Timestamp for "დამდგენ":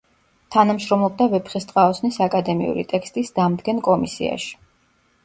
3.37-3.83